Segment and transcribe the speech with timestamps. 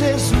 [0.00, 0.39] meu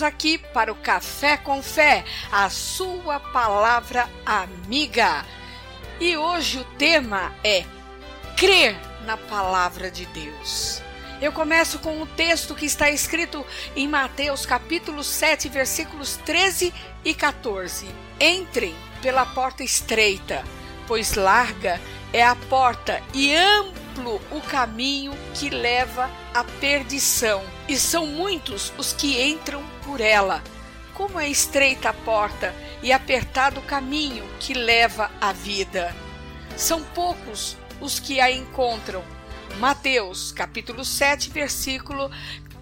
[0.00, 5.24] estamos aqui para o Café com Fé, a sua palavra amiga.
[6.00, 7.64] E hoje o tema é
[8.36, 10.80] crer na palavra de Deus.
[11.20, 13.44] Eu começo com o texto que está escrito
[13.76, 16.72] em Mateus capítulo 7, versículos 13
[17.04, 17.86] e 14.
[18.18, 20.42] Entrem pela porta estreita,
[20.86, 21.78] pois larga
[22.12, 23.34] é a porta e
[24.08, 30.42] o caminho que leva à perdição, e são muitos os que entram por ela.
[30.94, 35.94] Como é estreita a porta e apertado o caminho que leva à vida.
[36.56, 39.02] São poucos os que a encontram.
[39.58, 42.10] Mateus, capítulo 7, versículo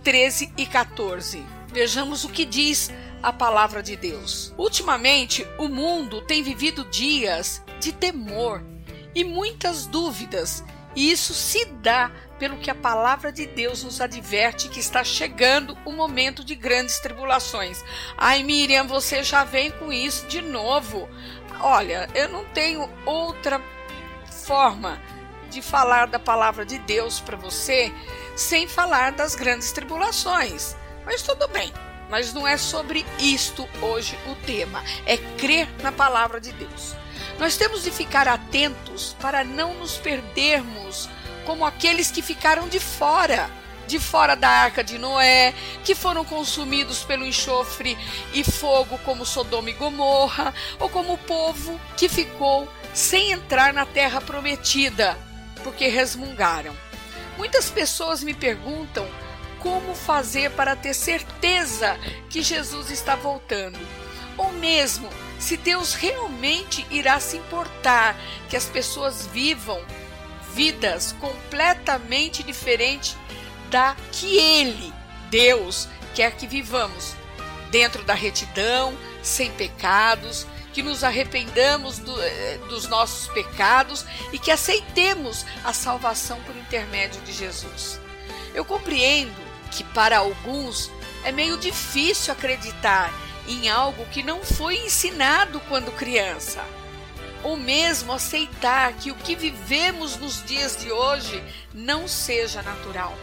[0.02, 1.44] 13 e 14.
[1.68, 2.90] Vejamos o que diz
[3.22, 4.54] a palavra de Deus.
[4.56, 8.62] Ultimamente, o mundo tem vivido dias de temor
[9.14, 10.62] e muitas dúvidas,
[10.98, 12.10] e isso se dá
[12.40, 16.98] pelo que a palavra de Deus nos adverte que está chegando o momento de grandes
[16.98, 17.84] tribulações.
[18.16, 21.08] Ai, Miriam, você já vem com isso de novo.
[21.60, 23.62] Olha, eu não tenho outra
[24.44, 25.00] forma
[25.48, 27.92] de falar da palavra de Deus para você
[28.34, 30.74] sem falar das grandes tribulações.
[31.06, 31.72] Mas tudo bem.
[32.10, 36.96] Mas não é sobre isto hoje o tema, é crer na palavra de Deus.
[37.38, 41.08] Nós temos de ficar atentos para não nos perdermos
[41.44, 43.50] como aqueles que ficaram de fora,
[43.86, 47.96] de fora da arca de Noé, que foram consumidos pelo enxofre
[48.34, 53.86] e fogo como Sodoma e Gomorra, ou como o povo que ficou sem entrar na
[53.86, 55.16] terra prometida,
[55.64, 56.76] porque resmungaram.
[57.38, 59.08] Muitas pessoas me perguntam
[59.60, 63.78] como fazer para ter certeza que Jesus está voltando,
[64.36, 65.08] ou mesmo
[65.38, 68.16] se Deus realmente irá se importar
[68.48, 69.80] que as pessoas vivam
[70.54, 73.16] vidas completamente diferentes
[73.70, 74.92] da que Ele,
[75.30, 77.14] Deus, quer que vivamos,
[77.70, 84.50] dentro da retidão, sem pecados, que nos arrependamos do, eh, dos nossos pecados e que
[84.50, 88.00] aceitemos a salvação por intermédio de Jesus.
[88.54, 89.36] Eu compreendo
[89.70, 90.90] que para alguns
[91.24, 93.12] é meio difícil acreditar
[93.48, 96.62] em algo que não foi ensinado quando criança.
[97.42, 101.42] Ou mesmo aceitar que o que vivemos nos dias de hoje
[101.72, 103.16] não seja natural.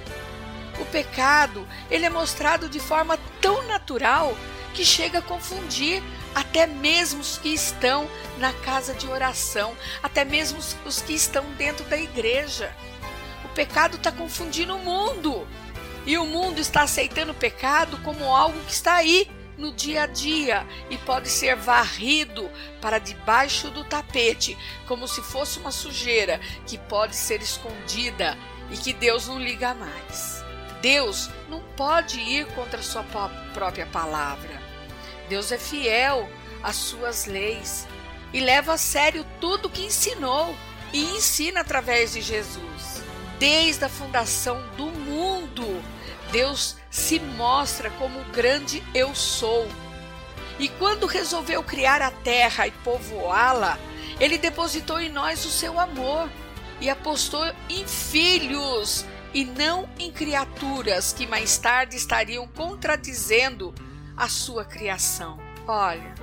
[0.80, 4.36] O pecado, ele é mostrado de forma tão natural
[4.74, 6.04] que chega a confundir
[6.34, 11.86] até mesmo os que estão na casa de oração, até mesmo os que estão dentro
[11.86, 12.76] da igreja.
[13.46, 15.48] O pecado está confundindo o mundo.
[16.06, 20.08] E o mundo está aceitando o pecado como algo que está aí, no dia a
[20.08, 22.50] dia e pode ser varrido
[22.82, 24.58] para debaixo do tapete,
[24.88, 28.38] como se fosse uma sujeira que pode ser escondida
[28.70, 30.44] e que Deus não liga mais.
[30.82, 33.04] Deus não pode ir contra a sua
[33.54, 34.62] própria palavra.
[35.28, 36.30] Deus é fiel
[36.62, 37.88] às suas leis
[38.34, 40.56] e leva a sério tudo que ensinou
[40.94, 43.04] e ensina através de Jesus.
[43.40, 45.84] Desde a fundação do mundo,
[46.32, 49.68] Deus se mostra como o grande eu sou.
[50.58, 53.78] E quando resolveu criar a terra e povoá-la,
[54.20, 56.30] ele depositou em nós o seu amor
[56.80, 63.74] e apostou em filhos e não em criaturas que mais tarde estariam contradizendo
[64.16, 65.38] a sua criação.
[65.68, 66.16] Olha,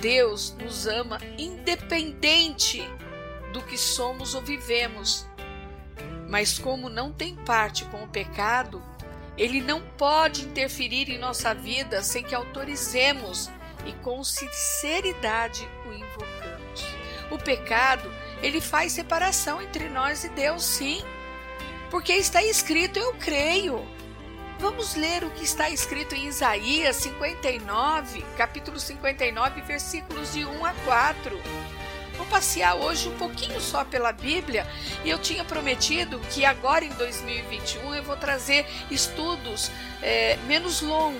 [0.00, 2.82] Deus nos ama independente
[3.52, 5.26] do que somos ou vivemos.
[6.28, 8.82] Mas como não tem parte com o pecado,
[9.38, 13.48] ele não pode interferir em nossa vida sem que autorizemos
[13.86, 16.84] e com sinceridade o invocamos.
[17.30, 18.12] O pecado,
[18.42, 21.02] ele faz separação entre nós e Deus, sim.
[21.88, 23.86] Porque está escrito, eu creio.
[24.58, 30.74] Vamos ler o que está escrito em Isaías 59, capítulo 59, versículos de 1 a
[30.84, 31.77] 4.
[32.18, 34.66] Vou passear hoje um pouquinho só pela Bíblia
[35.04, 39.70] e eu tinha prometido que agora em 2021 eu vou trazer estudos
[40.02, 41.18] é, menos longo.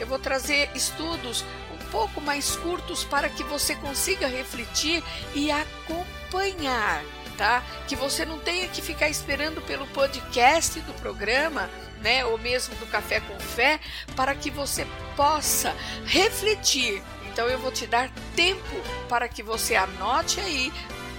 [0.00, 5.00] Eu vou trazer estudos um pouco mais curtos para que você consiga refletir
[5.32, 7.04] e acompanhar,
[7.38, 7.62] tá?
[7.86, 11.70] Que você não tenha que ficar esperando pelo podcast do programa
[12.00, 13.80] né, ou mesmo do Café com Fé,
[14.14, 14.86] para que você
[15.16, 15.74] possa
[16.04, 17.02] refletir.
[17.36, 18.64] Então eu vou te dar tempo
[19.10, 20.72] para que você anote aí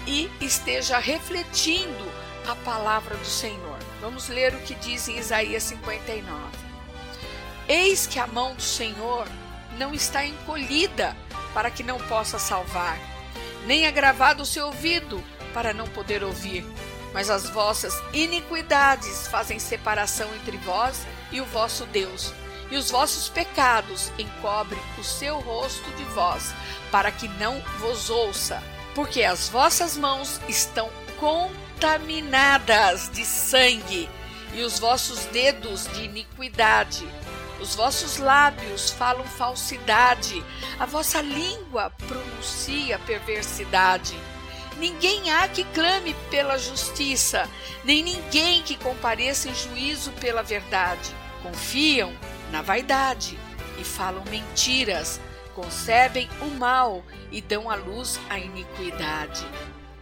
[0.04, 2.10] e esteja refletindo
[2.44, 3.78] a palavra do Senhor.
[4.00, 6.26] Vamos ler o que diz em Isaías 59.
[7.68, 9.28] Eis que a mão do Senhor
[9.78, 11.16] não está encolhida
[11.54, 12.98] para que não possa salvar,
[13.64, 15.22] nem agravado o seu ouvido
[15.54, 16.64] para não poder ouvir
[17.12, 22.34] mas as vossas iniquidades fazem separação entre vós e o vosso Deus,
[22.70, 26.52] e os vossos pecados encobrem o seu rosto de vós,
[26.90, 28.62] para que não vos ouça,
[28.94, 34.08] porque as vossas mãos estão contaminadas de sangue,
[34.52, 37.06] e os vossos dedos de iniquidade.
[37.60, 40.44] Os vossos lábios falam falsidade,
[40.78, 44.16] a vossa língua pronuncia perversidade.
[44.78, 47.48] Ninguém há que clame pela justiça,
[47.82, 51.10] nem ninguém que compareça em juízo pela verdade.
[51.42, 52.16] Confiam
[52.50, 53.38] na vaidade
[53.78, 55.20] e falam mentiras,
[55.54, 59.46] concebem o mal e dão à luz a iniquidade.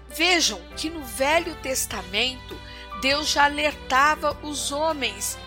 [0.09, 2.59] Vejam que no Velho Testamento
[3.01, 5.39] Deus já alertava os homens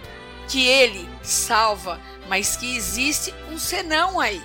[0.48, 4.42] que ele salva, mas que existe um senão aí.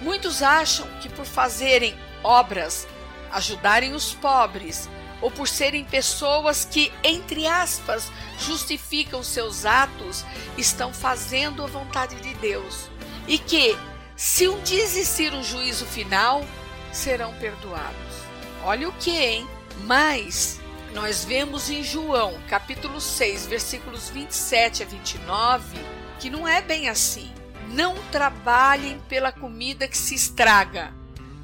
[0.00, 2.86] Muitos acham que por fazerem obras
[3.32, 4.88] ajudarem os pobres,
[5.20, 10.24] ou por serem pessoas que, entre aspas, justificam seus atos,
[10.58, 12.90] estão fazendo a vontade de Deus.
[13.26, 13.76] E que,
[14.16, 16.44] se um dia existir um juízo final,
[16.92, 18.14] serão perdoados.
[18.62, 19.48] Olha o que, hein?
[19.84, 20.60] Mas
[20.92, 25.76] nós vemos em João, capítulo 6, versículos 27 a 29,
[26.20, 27.32] que não é bem assim.
[27.70, 30.92] Não trabalhem pela comida que se estraga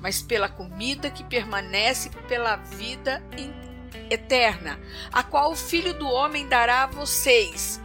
[0.01, 3.23] mas pela comida que permanece pela vida
[4.11, 4.79] eterna,
[5.13, 7.81] a qual o Filho do Homem dará a vocês.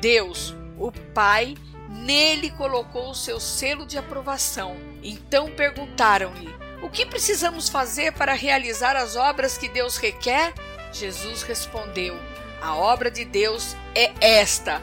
[0.00, 1.54] Deus, o Pai,
[1.88, 4.76] nele colocou o seu selo de aprovação.
[5.02, 10.52] Então perguntaram-lhe: O que precisamos fazer para realizar as obras que Deus requer?
[10.92, 12.18] Jesus respondeu:
[12.60, 14.82] A obra de Deus é esta: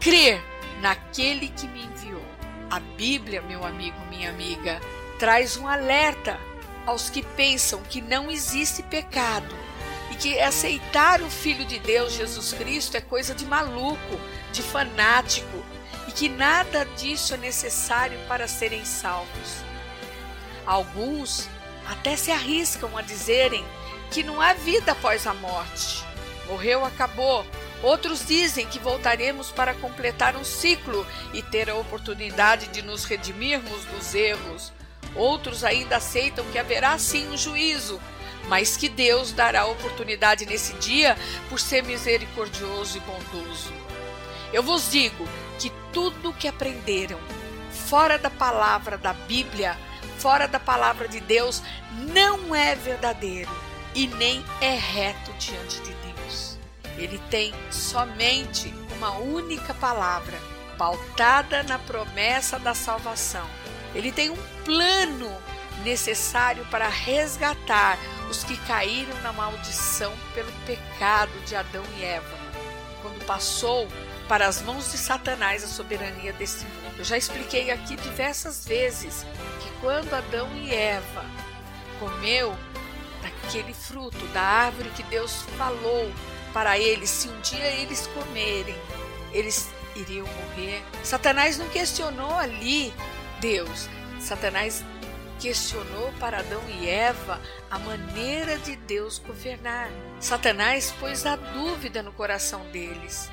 [0.00, 0.42] crer
[0.80, 2.24] naquele que me enviou.
[2.70, 4.80] A Bíblia, meu amigo, minha amiga,
[5.18, 6.38] traz um alerta
[6.86, 9.54] aos que pensam que não existe pecado
[10.10, 14.20] e que aceitar o Filho de Deus, Jesus Cristo, é coisa de maluco,
[14.52, 15.64] de fanático
[16.08, 19.62] e que nada disso é necessário para serem salvos.
[20.66, 21.48] Alguns
[21.86, 23.64] até se arriscam a dizerem
[24.10, 26.04] que não há vida após a morte.
[26.48, 27.46] Morreu, acabou.
[27.82, 33.84] Outros dizem que voltaremos para completar um ciclo e ter a oportunidade de nos redimirmos
[33.84, 34.72] dos erros.
[35.14, 38.00] Outros ainda aceitam que haverá sim um juízo,
[38.48, 41.16] mas que Deus dará oportunidade nesse dia
[41.48, 43.72] por ser misericordioso e bondoso.
[44.52, 45.26] Eu vos digo
[45.58, 47.18] que tudo que aprenderam
[47.70, 49.76] fora da palavra da Bíblia,
[50.18, 53.50] fora da palavra de Deus, não é verdadeiro
[53.94, 56.58] e nem é reto diante de Deus.
[56.96, 60.38] Ele tem somente uma única palavra,
[60.76, 63.48] pautada na promessa da salvação
[63.94, 65.30] ele tem um plano
[65.84, 72.38] necessário para resgatar os que caíram na maldição pelo pecado de Adão e Eva,
[73.02, 73.88] quando passou
[74.28, 76.98] para as mãos de Satanás a soberania desse mundo.
[76.98, 79.26] Eu já expliquei aqui diversas vezes
[79.60, 81.24] que quando Adão e Eva
[81.98, 82.56] comeu
[83.22, 86.12] daquele fruto da árvore que Deus falou
[86.52, 88.76] para eles, se um dia eles comerem,
[89.32, 90.82] eles iriam morrer.
[91.02, 92.92] Satanás não questionou ali
[93.40, 93.88] Deus.
[94.20, 94.84] Satanás
[95.40, 99.88] questionou para Adão e Eva a maneira de Deus governar.
[100.20, 103.30] Satanás pôs a dúvida no coração deles.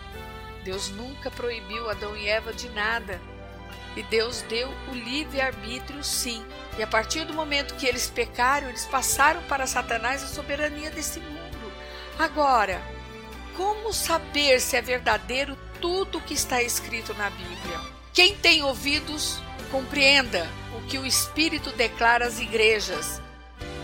[0.63, 3.19] Deus nunca proibiu Adão e Eva de nada.
[3.95, 6.45] E Deus deu o livre-arbítrio, sim.
[6.77, 11.19] E a partir do momento que eles pecaram, eles passaram para Satanás a soberania desse
[11.19, 11.71] mundo.
[12.17, 12.81] Agora,
[13.55, 17.79] como saber se é verdadeiro tudo o que está escrito na Bíblia?
[18.13, 19.39] Quem tem ouvidos,
[19.71, 20.47] compreenda
[20.87, 23.21] que o Espírito declara às igrejas.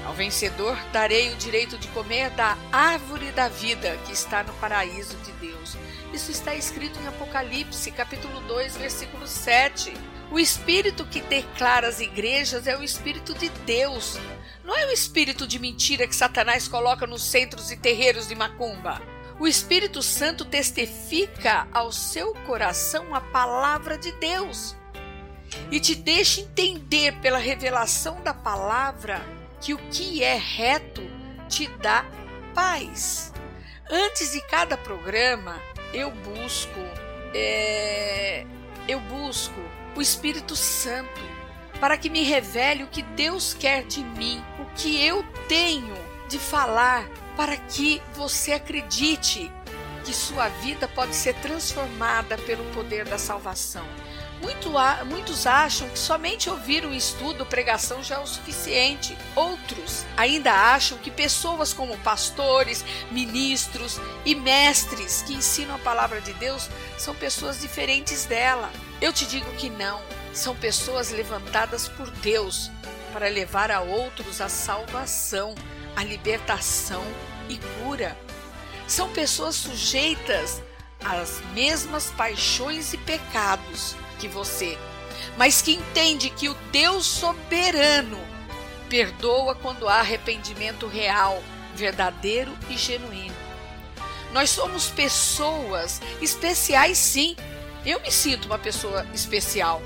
[0.06, 5.16] Ao vencedor darei o direito de comer da árvore da vida que está no paraíso
[5.18, 5.78] de Deus.
[6.14, 9.94] Isso está escrito em Apocalipse, capítulo 2, versículo 7.
[10.32, 14.18] O espírito que declara as igrejas é o espírito de Deus.
[14.64, 19.02] Não é o espírito de mentira que Satanás coloca nos centros e terreiros de macumba.
[19.40, 24.76] O Espírito Santo testifica ao seu coração a palavra de Deus
[25.72, 29.26] e te deixa entender pela revelação da palavra
[29.62, 31.02] que o que é reto
[31.48, 32.06] te dá
[32.54, 33.34] paz.
[33.90, 35.60] Antes de cada programa,
[35.94, 36.80] eu busco,
[37.34, 38.46] é,
[38.88, 39.60] eu busco
[39.96, 41.22] o Espírito Santo
[41.80, 45.96] para que me revele o que Deus quer de mim, o que eu tenho
[46.30, 49.52] de falar, para que você acredite
[50.04, 53.86] que sua vida pode ser transformada pelo poder da salvação.
[54.44, 54.72] Muito,
[55.06, 59.18] muitos acham que somente ouvir um estudo, pregação já é o suficiente.
[59.34, 66.34] Outros ainda acham que pessoas como pastores, ministros e mestres que ensinam a palavra de
[66.34, 68.70] Deus são pessoas diferentes dela.
[69.00, 70.02] Eu te digo que não.
[70.34, 72.70] São pessoas levantadas por Deus
[73.14, 75.56] para levar a outros a salvação,
[75.96, 77.06] a libertação
[77.48, 78.18] e cura.
[78.90, 80.62] São pessoas sujeitas
[81.00, 84.78] às mesmas paixões e pecados que você,
[85.36, 88.18] mas que entende que o Deus soberano
[88.88, 91.44] perdoa quando há arrependimento real,
[91.76, 93.36] verdadeiro e genuíno.
[94.32, 97.36] Nós somos pessoas especiais, sim.
[97.86, 99.82] Eu me sinto uma pessoa especial,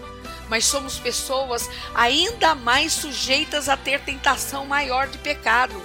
[0.47, 5.81] mas somos pessoas ainda mais sujeitas a ter tentação maior de pecado.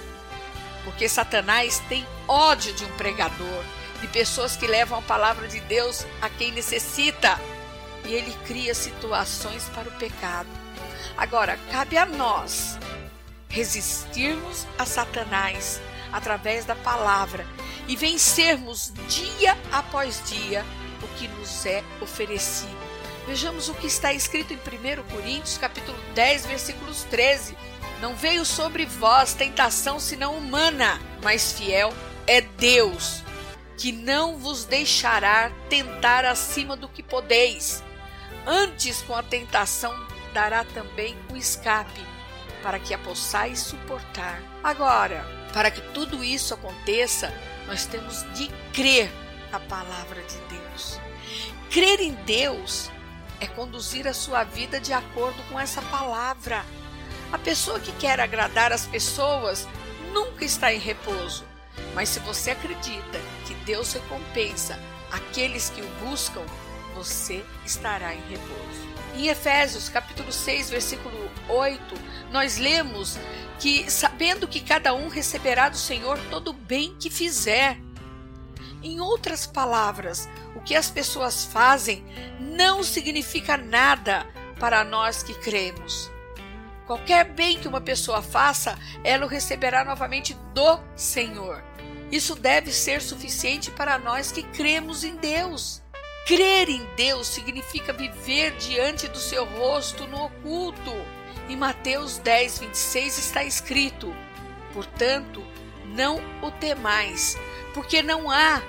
[0.83, 3.63] Porque Satanás tem ódio de um pregador,
[3.99, 7.41] de pessoas que levam a palavra de Deus a quem necessita
[8.05, 10.49] e ele cria situações para o pecado.
[11.17, 12.77] Agora, cabe a nós
[13.47, 15.79] resistirmos a Satanás
[16.11, 17.45] através da palavra
[17.87, 20.65] e vencermos dia após dia
[21.01, 22.83] o que nos é oferecido.
[23.27, 27.55] Vejamos o que está escrito em 1 Coríntios, capítulo 10, versículos 13.
[28.01, 31.93] Não veio sobre vós tentação senão humana, mas fiel
[32.27, 33.23] é Deus,
[33.77, 37.81] que não vos deixará tentar acima do que podeis
[38.45, 39.93] Antes, com a tentação,
[40.33, 42.01] dará também o escape,
[42.61, 44.41] para que a possais suportar.
[44.63, 47.33] Agora, para que tudo isso aconteça,
[47.67, 49.11] nós temos de crer
[49.51, 50.99] na palavra de Deus.
[51.69, 52.89] Crer em Deus
[53.39, 56.65] é conduzir a sua vida de acordo com essa palavra.
[57.31, 59.67] A pessoa que quer agradar as pessoas
[60.11, 61.45] nunca está em repouso.
[61.93, 64.79] Mas se você acredita que Deus recompensa
[65.11, 66.43] aqueles que o buscam,
[67.03, 68.93] você estará em repouso.
[69.15, 71.79] Em Efésios, capítulo 6, versículo 8,
[72.31, 73.17] nós lemos
[73.59, 77.77] que sabendo que cada um receberá do Senhor todo o bem que fizer.
[78.81, 82.05] Em outras palavras, o que as pessoas fazem
[82.39, 84.25] não significa nada
[84.57, 86.09] para nós que cremos.
[86.87, 91.61] Qualquer bem que uma pessoa faça, ela o receberá novamente do Senhor.
[92.09, 95.82] Isso deve ser suficiente para nós que cremos em Deus.
[96.25, 100.93] Crer em Deus significa viver diante do seu rosto no oculto.
[101.49, 104.15] Em Mateus 10, 26 está escrito:
[104.71, 105.43] Portanto,
[105.85, 107.37] não o temais,
[107.73, 108.61] porque não há,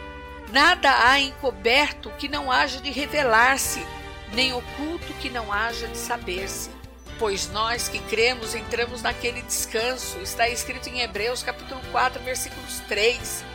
[0.53, 3.87] nada há encoberto que não haja de revelar-se,
[4.33, 6.71] nem oculto que não haja de saber-se.
[7.21, 13.54] Pois nós que cremos entramos naquele descanso, está escrito em Hebreus capítulo 4, versículos 3.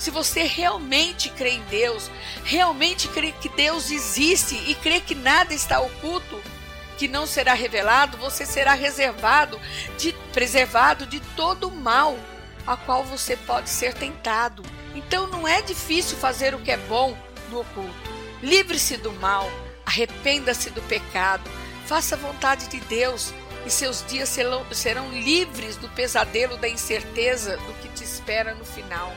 [0.00, 2.10] Se você realmente crê em Deus,
[2.42, 6.42] realmente crê que Deus existe e crê que nada está oculto,
[6.96, 9.60] que não será revelado, você será reservado,
[9.98, 12.18] de, preservado de todo o mal
[12.66, 14.62] a qual você pode ser tentado.
[14.94, 17.14] Então não é difícil fazer o que é bom
[17.50, 18.10] no oculto.
[18.42, 19.50] Livre-se do mal,
[19.84, 21.44] arrependa-se do pecado,
[21.84, 23.34] faça a vontade de Deus
[23.66, 28.64] e seus dias serão, serão livres do pesadelo da incerteza do que te espera no
[28.64, 29.14] final.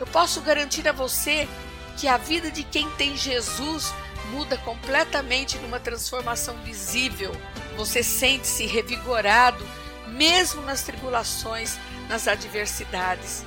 [0.00, 1.48] Eu posso garantir a você
[1.96, 3.92] que a vida de quem tem Jesus
[4.30, 7.32] muda completamente numa transformação visível.
[7.76, 9.64] Você sente-se revigorado,
[10.08, 13.44] mesmo nas tribulações, nas adversidades.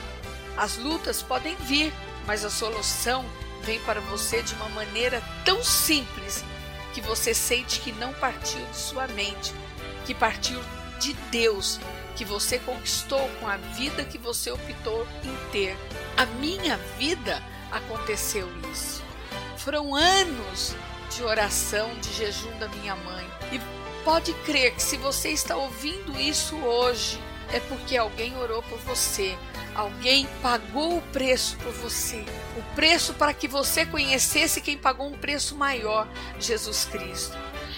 [0.56, 1.94] As lutas podem vir,
[2.25, 3.25] mas a solução
[3.63, 6.44] vem para você de uma maneira tão simples
[6.94, 9.54] que você sente que não partiu de sua mente,
[10.06, 10.60] que partiu
[11.00, 11.80] de Deus,
[12.16, 15.77] que você conquistou com a vida que você optou em ter.
[16.17, 19.03] A minha vida aconteceu isso.
[19.55, 20.75] Foram anos
[21.15, 23.29] de oração, de jejum da minha mãe.
[23.51, 23.62] E
[24.03, 27.21] pode crer que se você está ouvindo isso hoje,
[27.53, 29.38] é porque alguém orou por você,
[29.75, 32.25] alguém pagou o preço por você,
[32.57, 36.07] o preço para que você conhecesse quem pagou um preço maior,
[36.39, 37.38] Jesus Cristo.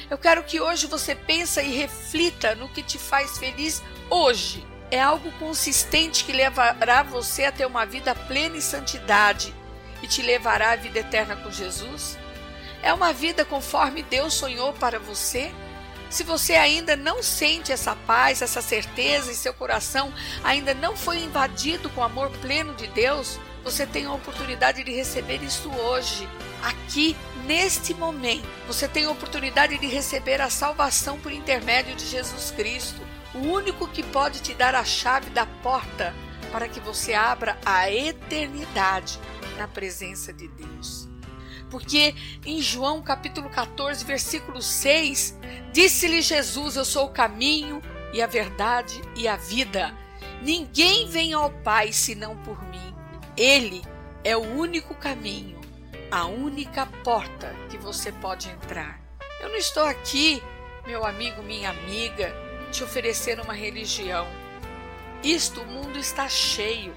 [0.09, 4.65] Eu quero que hoje você pense e reflita no que te faz feliz hoje.
[4.91, 9.53] É algo consistente que levará você a ter uma vida plena em santidade
[10.01, 12.17] e te levará à vida eterna com Jesus?
[12.81, 15.51] É uma vida conforme Deus sonhou para você?
[16.09, 20.11] Se você ainda não sente essa paz, essa certeza e seu coração
[20.43, 24.91] ainda não foi invadido com o amor pleno de Deus, você tem a oportunidade de
[24.91, 26.27] receber isso hoje,
[26.63, 27.15] aqui,
[27.45, 28.47] neste momento.
[28.65, 32.99] Você tem a oportunidade de receber a salvação por intermédio de Jesus Cristo,
[33.39, 36.13] o único que pode te dar a chave da porta
[36.51, 39.17] para que você abra a eternidade
[39.57, 41.07] na presença de Deus.
[41.69, 42.13] Porque
[42.45, 45.37] em João capítulo 14, versículo 6,
[45.71, 47.81] disse-lhe Jesus: Eu sou o caminho
[48.11, 49.95] e a verdade e a vida.
[50.41, 52.95] Ninguém vem ao Pai senão por mim.
[53.37, 53.81] Ele
[54.23, 55.61] é o único caminho,
[56.11, 58.99] a única porta que você pode entrar.
[59.39, 60.41] Eu não estou aqui,
[60.85, 62.33] meu amigo, minha amiga,
[62.71, 64.27] te oferecer uma religião.
[65.23, 66.95] Isto o mundo está cheio.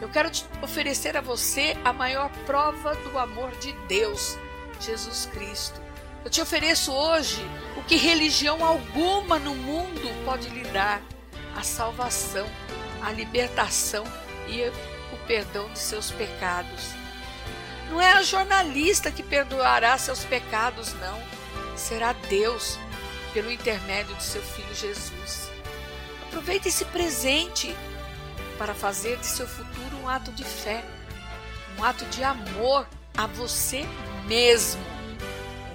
[0.00, 4.38] Eu quero te oferecer a você a maior prova do amor de Deus,
[4.80, 5.80] Jesus Cristo.
[6.24, 7.42] Eu te ofereço hoje
[7.76, 11.02] o que religião alguma no mundo pode lhe dar:
[11.56, 12.46] a salvação,
[13.02, 14.04] a libertação
[14.48, 14.62] e
[15.12, 16.92] o perdão de seus pecados.
[17.90, 21.20] Não é a jornalista que perdoará seus pecados, não.
[21.76, 22.78] Será Deus,
[23.32, 25.50] pelo intermédio de seu Filho Jesus.
[26.28, 27.74] Aproveite esse presente
[28.58, 30.84] para fazer de seu futuro um ato de fé,
[31.78, 33.84] um ato de amor a você
[34.26, 34.82] mesmo,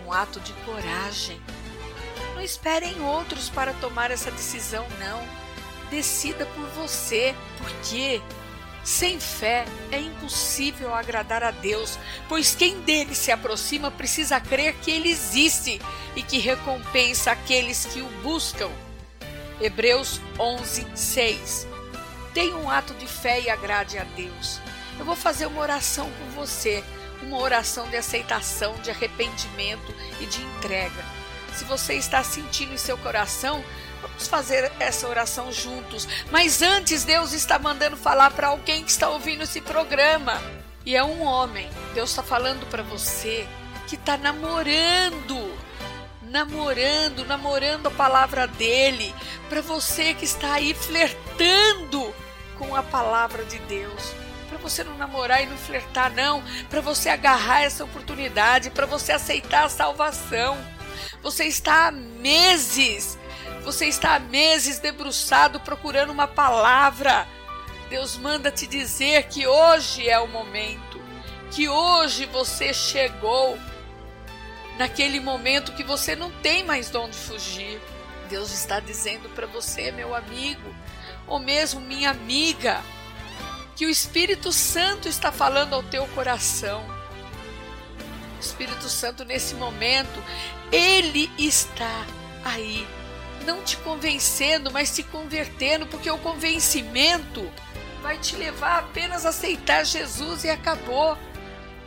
[0.05, 1.41] um ato de coragem.
[2.33, 5.27] Não esperem outros para tomar essa decisão, não.
[5.89, 8.21] Decida por você, porque
[8.85, 11.97] sem fé é impossível agradar a Deus,
[12.29, 15.81] pois quem dele se aproxima precisa crer que ele existe
[16.15, 18.69] e que recompensa aqueles que o buscam.
[19.59, 21.67] Hebreus 11, 6
[22.31, 24.59] Tenha um ato de fé e agrade a Deus.
[24.99, 26.83] Eu vou fazer uma oração com você,
[27.23, 31.03] uma oração de aceitação, de arrependimento e de entrega.
[31.55, 33.63] Se você está sentindo em seu coração,
[34.15, 36.07] vamos fazer essa oração juntos.
[36.31, 40.41] Mas antes, Deus está mandando falar para alguém que está ouvindo esse programa.
[40.85, 41.69] E é um homem.
[41.93, 43.45] Deus está falando para você
[43.87, 45.53] que está namorando
[46.35, 49.15] namorando, namorando a palavra dele,
[49.47, 52.13] para você que está aí flertando
[52.57, 54.13] com a palavra de Deus.
[54.49, 56.43] Para você não namorar e não flertar, não.
[56.69, 60.57] Para você agarrar essa oportunidade, para você aceitar a salvação.
[61.21, 63.17] Você está há meses,
[63.65, 67.27] você está há meses debruçado procurando uma palavra.
[67.89, 71.01] Deus manda te dizer que hoje é o momento,
[71.49, 73.57] que hoje você chegou
[74.77, 77.81] naquele momento que você não tem mais de onde fugir.
[78.29, 80.75] Deus está dizendo para você, meu amigo,
[81.25, 82.83] ou mesmo minha amiga,
[83.75, 86.85] que o Espírito Santo está falando ao teu coração.
[88.37, 90.23] O Espírito Santo, nesse momento,
[90.71, 92.05] ele está
[92.43, 92.87] aí,
[93.45, 97.49] não te convencendo, mas te convertendo, porque o convencimento
[98.01, 101.17] vai te levar apenas a aceitar Jesus e acabou.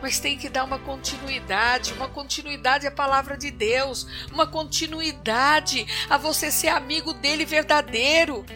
[0.01, 6.17] Mas tem que dar uma continuidade, uma continuidade à palavra de Deus, uma continuidade a
[6.17, 8.47] você ser amigo dele verdadeiro.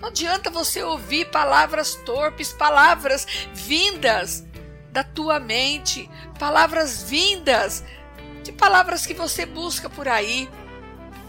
[0.00, 4.44] Não adianta você ouvir palavras torpes, palavras vindas
[4.90, 7.84] da tua mente, palavras vindas
[8.42, 10.48] de palavras que você busca por aí.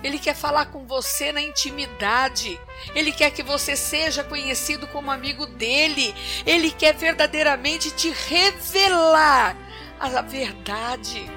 [0.04, 2.60] Ele quer falar com você na intimidade.
[2.94, 6.14] Ele quer que você seja conhecido como amigo dele.
[6.46, 9.56] Ele quer verdadeiramente te revelar
[10.00, 11.30] a verdade.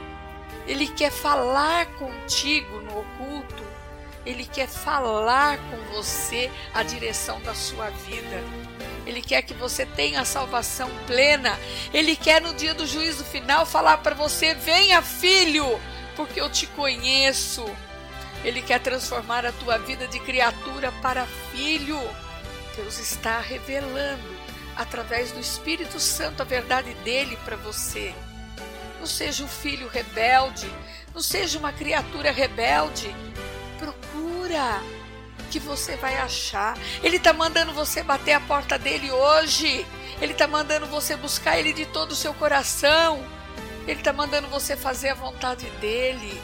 [0.66, 3.64] Ele quer falar contigo no oculto.
[4.24, 8.44] Ele quer falar com você a direção da sua vida.
[9.06, 11.58] Ele quer que você tenha a salvação plena.
[11.92, 15.80] Ele quer no dia do juízo final falar para você: venha, filho,
[16.14, 17.64] porque eu te conheço.
[18.44, 21.98] Ele quer transformar a tua vida de criatura para filho.
[22.76, 24.40] Deus está revelando
[24.76, 28.14] através do Espírito Santo a verdade dele para você.
[28.98, 30.70] Não seja um filho rebelde,
[31.14, 33.14] não seja uma criatura rebelde
[33.80, 34.82] procura
[35.50, 36.76] que você vai achar.
[37.02, 39.84] Ele está mandando você bater a porta dele hoje.
[40.20, 43.24] Ele está mandando você buscar ele de todo o seu coração.
[43.86, 46.40] Ele está mandando você fazer a vontade dele.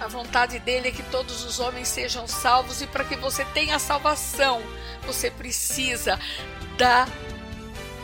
[0.00, 3.78] A vontade dele é que todos os homens sejam salvos e para que você tenha
[3.78, 4.62] salvação,
[5.04, 6.18] você precisa
[6.76, 7.06] da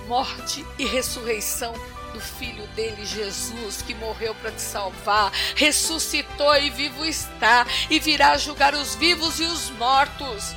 [0.08, 1.72] morte e ressurreição
[2.12, 8.36] do filho dele, Jesus, que morreu para te salvar, ressuscitou e vivo está, e virá
[8.38, 10.54] julgar os vivos e os mortos.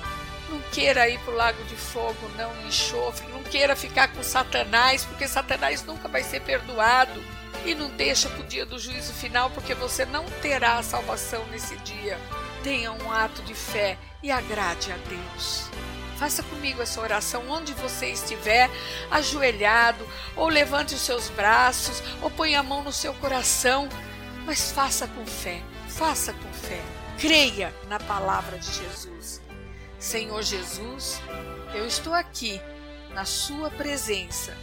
[0.50, 3.28] Não queira ir para o lago de fogo, não, enxofre.
[3.28, 7.22] Não queira ficar com Satanás, porque Satanás nunca vai ser perdoado.
[7.68, 11.76] E não deixa para o dia do juízo final, porque você não terá salvação nesse
[11.80, 12.18] dia.
[12.64, 15.70] Tenha um ato de fé e agrade a Deus.
[16.18, 18.70] Faça comigo essa oração onde você estiver,
[19.12, 23.90] ajoelhado, ou levante os seus braços, ou põe a mão no seu coração,
[24.46, 26.82] mas faça com fé, faça com fé.
[27.20, 29.42] Creia na palavra de Jesus.
[30.00, 31.22] Senhor Jesus,
[31.76, 32.62] eu estou aqui
[33.14, 34.56] na Sua presença,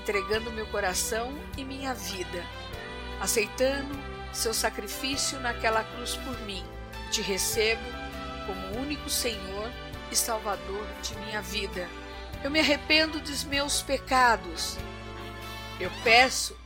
[0.00, 2.44] entregando meu coração e minha vida,
[3.20, 3.96] aceitando
[4.32, 6.64] seu sacrifício naquela cruz por mim.
[7.10, 7.82] Te recebo
[8.46, 9.70] como único Senhor
[10.10, 11.88] e Salvador de minha vida.
[12.42, 14.78] Eu me arrependo dos meus pecados.
[15.78, 16.56] Eu peço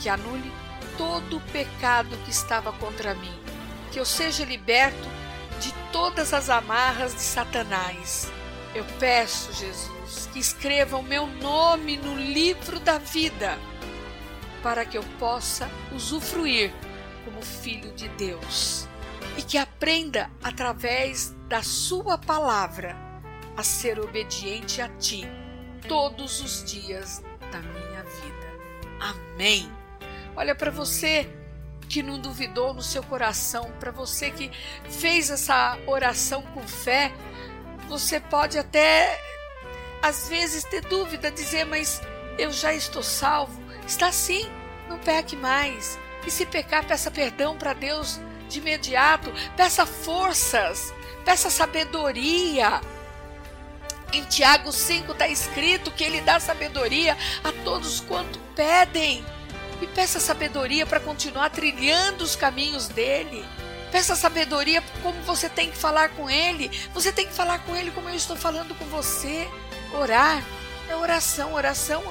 [0.00, 0.52] que anule
[0.98, 3.38] todo o pecado que estava contra mim,
[3.92, 5.08] que eu seja liberto
[5.60, 8.30] de todas as amarras de Satanás.
[8.74, 13.58] Eu peço, Jesus, que escreva o meu nome no livro da vida,
[14.62, 16.72] para que eu possa usufruir
[17.24, 18.88] como filho de Deus
[19.36, 22.96] e que aprenda através da Sua palavra
[23.56, 25.28] a ser obediente a Ti
[25.86, 28.52] todos os dias da minha vida.
[29.00, 29.70] Amém.
[30.34, 31.28] Olha para você
[31.88, 34.50] que não duvidou no seu coração, para você que
[34.88, 37.12] fez essa oração com fé,
[37.92, 39.20] você pode até
[40.00, 42.00] às vezes ter dúvida, dizer, mas
[42.38, 43.60] eu já estou salvo.
[43.86, 44.50] Está sim,
[44.88, 45.98] não peque mais.
[46.26, 52.80] E se pecar, peça perdão para Deus de imediato, peça forças, peça sabedoria.
[54.10, 59.22] Em Tiago 5 está escrito que ele dá sabedoria a todos quanto pedem.
[59.82, 63.44] E peça sabedoria para continuar trilhando os caminhos dele.
[63.92, 66.68] Peça sabedoria como você tem que falar com ele.
[66.92, 69.46] Você tem que falar com ele como eu estou falando com você.
[69.92, 70.42] Orar
[70.88, 71.52] é oração.
[71.52, 72.02] Oração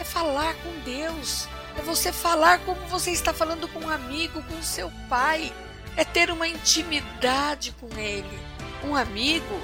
[0.00, 1.46] é falar com Deus.
[1.78, 5.52] É você falar como você está falando com um amigo, com seu pai
[5.96, 8.38] é ter uma intimidade com ele.
[8.82, 9.60] Um amigo,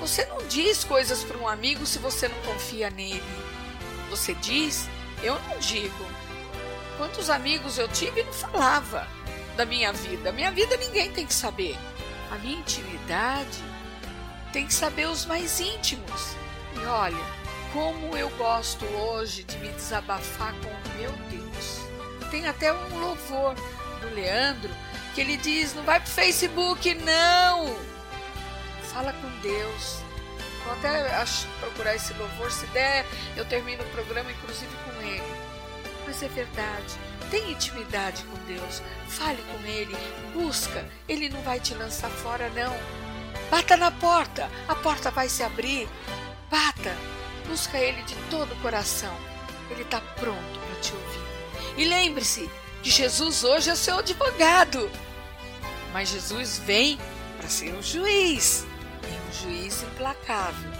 [0.00, 3.22] você não diz coisas para um amigo se você não confia nele.
[4.08, 4.88] Você diz,
[5.22, 6.06] eu não digo.
[6.96, 9.06] Quantos amigos eu tive e não falava
[9.56, 10.30] da minha vida?
[10.32, 11.76] Minha vida ninguém tem que saber.
[12.30, 13.64] A minha intimidade
[14.52, 16.36] tem que saber os mais íntimos.
[16.74, 17.24] E olha,
[17.72, 21.80] como eu gosto hoje de me desabafar com o meu Deus.
[22.30, 23.54] Tem até um louvor
[24.00, 24.70] do Leandro
[25.14, 27.76] que ele diz: não vai pro Facebook, não!
[28.92, 29.98] Fala com Deus.
[30.64, 31.06] Vou até
[31.60, 32.50] procurar esse louvor.
[32.50, 35.55] Se der, eu termino o programa, inclusive com ele.
[36.06, 36.94] Mas é verdade.
[37.30, 38.82] Tenha intimidade com Deus.
[39.08, 39.96] Fale com Ele.
[40.32, 40.88] Busca.
[41.08, 42.76] Ele não vai te lançar fora, não.
[43.50, 44.50] Bata na porta.
[44.68, 45.88] A porta vai se abrir.
[46.50, 46.96] Bata.
[47.48, 49.14] Busca Ele de todo o coração.
[49.70, 51.26] Ele está pronto para te ouvir.
[51.76, 52.48] E lembre-se
[52.82, 54.90] que Jesus hoje é seu advogado.
[55.92, 56.98] Mas Jesus vem
[57.36, 58.66] para ser um juiz,
[59.02, 60.70] e um juiz implacável.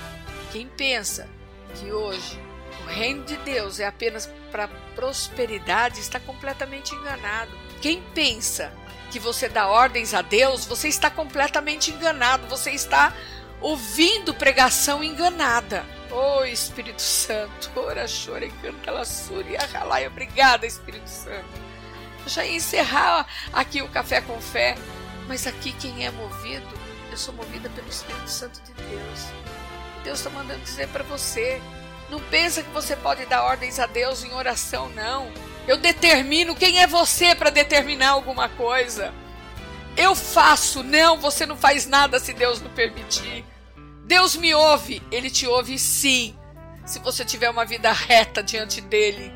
[0.52, 1.28] Quem pensa
[1.74, 2.40] que hoje
[2.84, 7.52] o reino de Deus é apenas para prosperidade está completamente enganado.
[7.80, 8.72] Quem pensa
[9.12, 13.14] que você dá ordens a Deus, você está completamente enganado, você está
[13.61, 15.85] ouvindo pregação enganada.
[16.11, 20.06] Oh, Espírito Santo, ora, chora e canta la e ralai.
[20.06, 21.46] Obrigada, Espírito Santo.
[22.24, 24.76] Eu já ia encerrar aqui o Café com Fé
[25.28, 26.66] mas aqui quem é movido,
[27.11, 29.20] eu sou movida pelo Espírito Santo de Deus.
[30.04, 31.61] Deus está mandando dizer para você.
[32.11, 35.31] Não pensa que você pode dar ordens a Deus em oração, não.
[35.66, 39.12] Eu determino quem é você para determinar alguma coisa.
[39.97, 43.45] Eu faço, não, você não faz nada se Deus não permitir.
[44.05, 46.37] Deus me ouve, Ele te ouve sim,
[46.85, 49.33] se você tiver uma vida reta diante dele.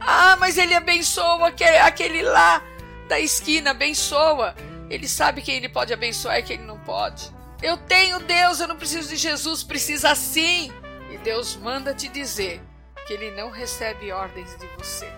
[0.00, 2.62] Ah, mas Ele abençoa aquele, aquele lá
[3.08, 4.54] da esquina, abençoa.
[4.88, 7.30] Ele sabe quem ele pode abençoar e quem ele não pode.
[7.60, 10.72] Eu tenho Deus, eu não preciso de Jesus, precisa sim.
[11.10, 12.60] E Deus manda te dizer
[13.06, 15.10] que ele não recebe ordens de você.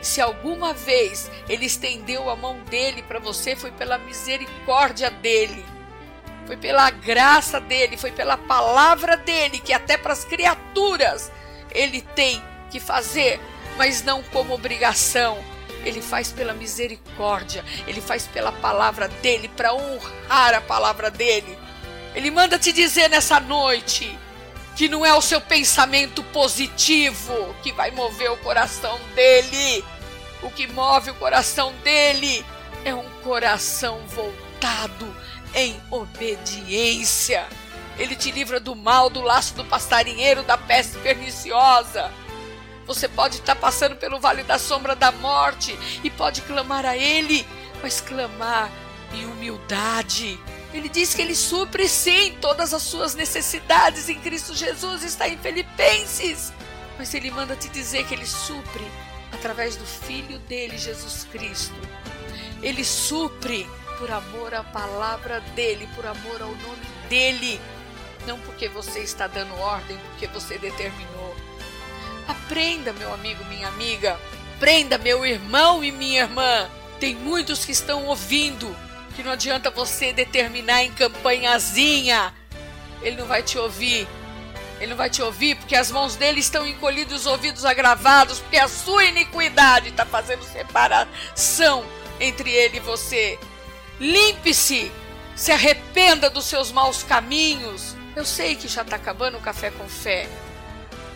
[0.00, 5.64] Se alguma vez ele estendeu a mão dele para você, foi pela misericórdia dele.
[6.46, 11.32] foi pela graça dele, foi pela palavra dele, que até para as criaturas
[11.72, 13.40] ele tem que fazer,
[13.76, 15.44] mas não como obrigação.
[15.84, 21.58] Ele faz pela misericórdia, ele faz pela palavra dele, para honrar a palavra dele.
[22.14, 24.16] Ele manda te dizer nessa noite
[24.76, 29.82] que não é o seu pensamento positivo que vai mover o coração dele.
[30.42, 32.44] O que move o coração dele
[32.84, 35.16] é um coração voltado
[35.54, 37.46] em obediência.
[37.98, 42.12] Ele te livra do mal, do laço do passarinheiro, da peste perniciosa.
[42.86, 47.46] Você pode estar passando pelo vale da sombra da morte e pode clamar a Ele,
[47.82, 48.70] mas clamar
[49.14, 50.38] em humildade.
[50.76, 55.38] Ele diz que Ele supre sim todas as suas necessidades em Cristo Jesus, está em
[55.38, 56.52] Filipenses.
[56.98, 58.84] Mas Ele manda te dizer que Ele supre
[59.32, 61.74] através do Filho dele, Jesus Cristo.
[62.62, 63.66] Ele supre
[63.98, 67.60] por amor à palavra dele, por amor ao nome dele.
[68.26, 71.34] Não porque você está dando ordem, porque você determinou.
[72.28, 74.18] Aprenda, meu amigo, minha amiga.
[74.56, 76.68] Aprenda, meu irmão e minha irmã.
[76.98, 78.74] Tem muitos que estão ouvindo
[79.16, 82.34] que não adianta você determinar em campanhazinha.
[83.00, 84.06] Ele não vai te ouvir.
[84.78, 88.58] Ele não vai te ouvir porque as mãos dele estão encolhidas, os ouvidos agravados, porque
[88.58, 91.82] a sua iniquidade está fazendo separação
[92.20, 93.38] entre ele e você.
[93.98, 94.92] Limpe-se,
[95.34, 97.96] se arrependa dos seus maus caminhos.
[98.14, 100.28] Eu sei que já está acabando o café com fé,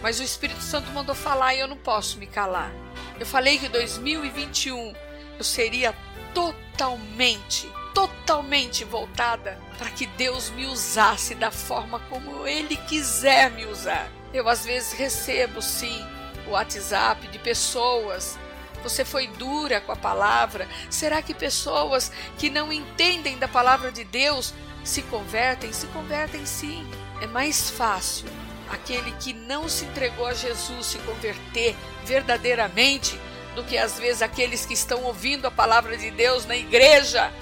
[0.02, 2.72] mas o Espírito Santo mandou falar e eu não posso me calar.
[3.18, 4.94] Eu falei que 2021
[5.38, 5.94] eu seria
[6.32, 14.10] totalmente, totalmente voltada para que Deus me usasse da forma como Ele quiser me usar.
[14.32, 16.06] Eu às vezes recebo sim
[16.46, 18.38] o WhatsApp de pessoas
[18.82, 20.66] você foi dura com a palavra?
[20.88, 25.72] Será que pessoas que não entendem da palavra de Deus se convertem?
[25.72, 26.88] Se convertem sim.
[27.20, 28.26] É mais fácil
[28.70, 33.18] aquele que não se entregou a Jesus se converter verdadeiramente
[33.54, 37.32] do que às vezes aqueles que estão ouvindo a palavra de Deus na igreja,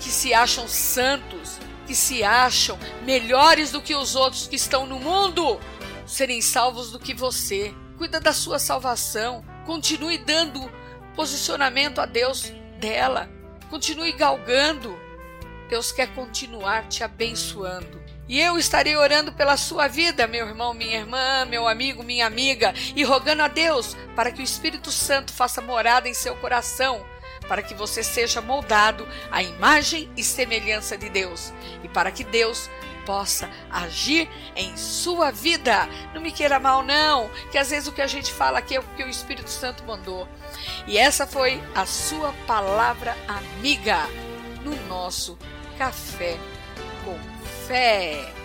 [0.00, 4.98] que se acham santos, que se acham melhores do que os outros que estão no
[4.98, 5.60] mundo,
[6.06, 7.74] serem salvos do que você.
[7.98, 9.44] Cuida da sua salvação.
[9.66, 10.70] Continue dando
[11.14, 13.30] posicionamento a Deus dela.
[13.68, 14.98] Continue galgando.
[15.68, 18.00] Deus quer continuar te abençoando.
[18.26, 22.72] E eu estarei orando pela sua vida, meu irmão, minha irmã, meu amigo, minha amiga,
[22.94, 27.04] e rogando a Deus para que o Espírito Santo faça morada em seu coração,
[27.50, 32.70] para que você seja moldado à imagem e semelhança de Deus, e para que Deus
[33.04, 35.88] possa agir em sua vida.
[36.14, 38.78] Não me queira mal, não, que às vezes o que a gente fala aqui é
[38.78, 40.28] o que o Espírito Santo mandou.
[40.86, 43.98] E essa foi a sua palavra amiga
[44.62, 45.36] no nosso
[45.76, 46.38] café
[47.04, 47.18] com
[47.66, 48.39] fé.